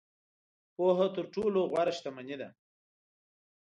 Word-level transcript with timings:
•پوهه 0.75 1.07
تر 1.15 1.25
ټولو 1.33 1.59
غوره 1.71 1.93
شتمني 1.97 2.35
ده. 2.41 2.49